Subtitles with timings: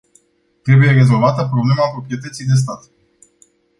[0.61, 2.89] Trebuie rezolvată problema proprietății de stat.